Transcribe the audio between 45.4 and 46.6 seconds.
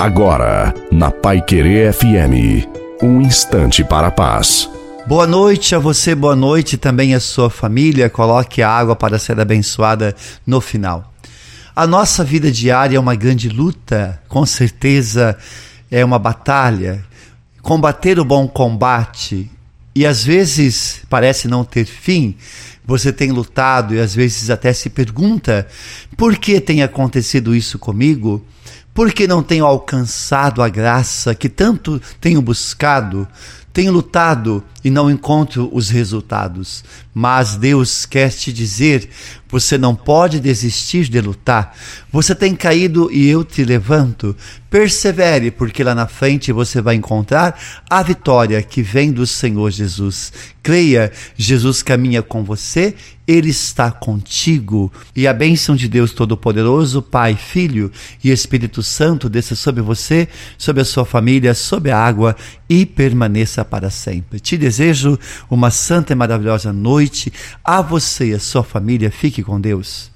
porque lá na frente